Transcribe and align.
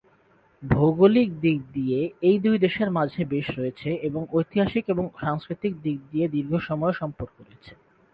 ভৌগোলিক 0.63 1.29
দিক 1.33 1.39
দিক 1.43 1.59
দিয়ে 1.73 1.99
এই 2.21 2.37
দুই 2.39 2.55
দেশের 2.57 2.89
মাঝে 2.91 3.21
বেশ 3.25 3.47
রয়েছে 3.57 3.89
এবং 4.07 4.21
ঐতিহাসিক 4.33 4.85
এবং 4.89 5.05
সাংস্কৃতিক 5.19 5.73
দিক 5.83 5.97
দিয়ে 6.11 6.25
দীর্ঘ 6.27 6.51
সময়ের 6.67 6.99
সম্পর্ক 7.01 7.35
রয়েছে। 7.39 7.73